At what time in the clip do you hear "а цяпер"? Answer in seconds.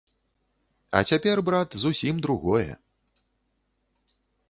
0.99-1.37